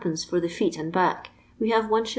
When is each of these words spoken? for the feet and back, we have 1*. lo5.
for 0.23 0.39
the 0.39 0.49
feet 0.49 0.77
and 0.79 0.91
back, 0.91 1.29
we 1.59 1.69
have 1.69 1.85
1*. 1.85 1.91
lo5. 2.07 2.09